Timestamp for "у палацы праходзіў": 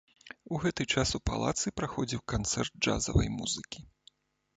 1.19-2.23